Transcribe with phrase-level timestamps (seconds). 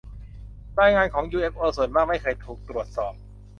[0.81, 3.13] รายงานของ ยูเอฟโอส่วนมากไม่เคยถูกตรวจสอบ